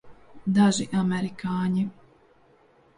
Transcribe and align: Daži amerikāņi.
Daži 0.55 0.87
amerikāņi. 1.03 1.87